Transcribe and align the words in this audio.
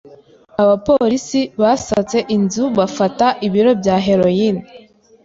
Abapolisi 0.61 1.41
basatse 1.61 2.17
inzu 2.35 2.63
bafata 2.77 3.27
ibiro 3.47 3.71
bya 3.81 3.95
heroine. 4.07 4.61